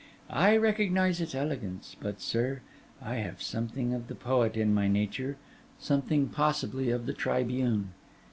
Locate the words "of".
3.93-4.07, 6.89-7.05